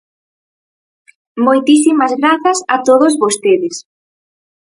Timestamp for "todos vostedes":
2.87-3.75